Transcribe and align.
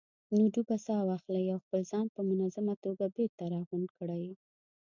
نو 0.35 0.43
ډوبه 0.53 0.77
ساه 0.85 1.01
واخلئ 1.09 1.45
او 1.53 1.59
خپل 1.65 1.81
ځان 1.91 2.05
په 2.15 2.21
منظمه 2.29 2.73
توګه 2.83 3.05
بېرته 3.15 3.43
راغونډ 3.53 3.87
کړئ. 3.97 4.25